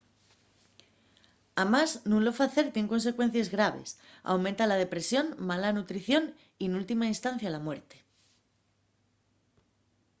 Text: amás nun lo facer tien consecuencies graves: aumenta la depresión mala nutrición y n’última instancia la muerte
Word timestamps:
amás 1.63 1.91
nun 2.09 2.21
lo 2.27 2.33
facer 2.41 2.65
tien 2.73 2.91
consecuencies 2.93 3.47
graves: 3.55 3.89
aumenta 4.31 4.63
la 4.69 4.81
depresión 4.83 5.25
mala 5.49 5.75
nutrición 5.77 6.23
y 6.63 6.65
n’última 6.67 7.05
instancia 7.13 7.49
la 7.55 7.63
muerte 7.67 7.97